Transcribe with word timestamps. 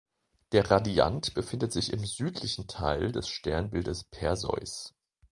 Der 0.51 0.71
Radiant 0.71 1.35
befindet 1.35 1.71
sich 1.71 1.93
im 1.93 2.03
südlichen 2.07 2.65
Teil 2.65 3.11
des 3.11 3.27
Sternbildes 3.27 4.05
Perseus. 4.05 4.95